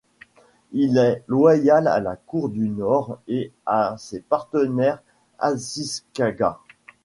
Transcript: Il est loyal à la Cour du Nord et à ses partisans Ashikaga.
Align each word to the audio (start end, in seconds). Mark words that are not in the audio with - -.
Il 0.71 0.97
est 0.97 1.23
loyal 1.27 1.87
à 1.87 1.99
la 1.99 2.15
Cour 2.15 2.49
du 2.49 2.69
Nord 2.69 3.19
et 3.27 3.53
à 3.67 3.95
ses 3.99 4.21
partisans 4.21 4.97
Ashikaga. 5.37 6.59